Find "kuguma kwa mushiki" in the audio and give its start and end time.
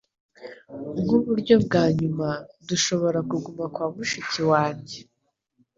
3.29-4.41